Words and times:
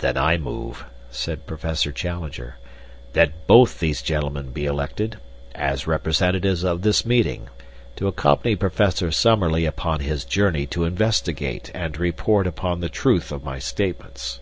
"Then 0.00 0.16
I 0.16 0.36
move," 0.36 0.84
said 1.12 1.46
Professor 1.46 1.92
Challenger, 1.92 2.56
"that 3.12 3.46
both 3.46 3.78
these 3.78 4.02
gentlemen 4.02 4.50
be 4.50 4.66
elected, 4.66 5.18
as 5.54 5.86
representatives 5.86 6.64
of 6.64 6.82
this 6.82 7.06
meeting, 7.06 7.46
to 7.94 8.08
accompany 8.08 8.56
Professor 8.56 9.12
Summerlee 9.12 9.66
upon 9.66 10.00
his 10.00 10.24
journey 10.24 10.66
to 10.66 10.82
investigate 10.86 11.70
and 11.72 11.94
to 11.94 12.00
report 12.02 12.48
upon 12.48 12.80
the 12.80 12.88
truth 12.88 13.30
of 13.30 13.44
my 13.44 13.60
statements." 13.60 14.40